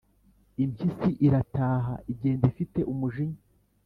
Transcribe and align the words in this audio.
»impyisi 0.63 1.09
irataha, 1.25 1.93
igenda 2.11 2.45
ifite 2.51 2.79
umujinya, 2.91 3.41